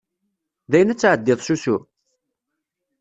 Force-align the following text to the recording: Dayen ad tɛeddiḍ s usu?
Dayen 0.71 0.91
ad 0.93 0.99
tɛeddiḍ 0.99 1.39
s 1.43 1.49
usu? 1.53 1.77